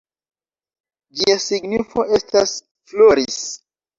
Ĝia 1.19 1.35
signifo 1.43 2.05
estas 2.19 2.57
“floris”. 2.93 3.39